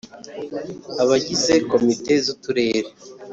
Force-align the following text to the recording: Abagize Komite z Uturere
Abagize 1.03 1.53
Komite 1.69 2.13
z 2.23 2.27
Uturere 2.33 2.89